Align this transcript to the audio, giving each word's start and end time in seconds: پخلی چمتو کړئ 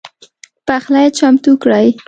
پخلی 0.67 1.07
چمتو 1.17 1.51
کړئ 1.63 1.87